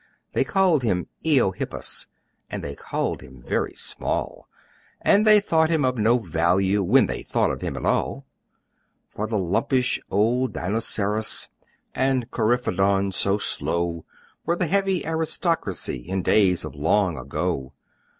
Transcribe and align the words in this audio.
They 0.33 0.43
called 0.43 0.81
him 0.81 1.05
Eohippus, 1.23 2.07
And 2.49 2.63
they 2.63 2.73
called 2.73 3.21
him 3.21 3.43
very 3.43 3.75
small, 3.75 4.47
And 4.99 5.27
they 5.27 5.39
thought 5.39 5.69
him 5.69 5.85
of 5.85 5.99
no 5.99 6.17
value 6.17 6.81
When 6.81 7.05
they 7.05 7.21
thought 7.21 7.51
of 7.51 7.61
him 7.61 7.77
at 7.77 7.85
all; 7.85 8.25
For 9.09 9.27
the 9.27 9.37
lumpish 9.37 9.99
old 10.09 10.53
Dinoceras 10.53 11.49
And 11.93 12.31
Coryphodon 12.31 13.11
so 13.11 13.37
slow 13.37 14.03
Were 14.43 14.55
the 14.55 14.65
heavy 14.65 15.05
aristocracy 15.05 15.97
In 15.97 16.23
days 16.23 16.65
of 16.65 16.73
long 16.73 17.19
ago. 17.19 17.73